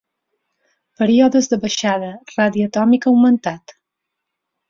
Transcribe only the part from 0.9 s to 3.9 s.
Períodes de baixada, radi atòmic augmentat.